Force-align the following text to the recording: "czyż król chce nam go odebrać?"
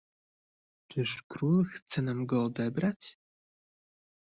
"czyż 0.87 1.21
król 1.27 1.65
chce 1.65 2.01
nam 2.01 2.25
go 2.25 2.43
odebrać?" 2.45 3.17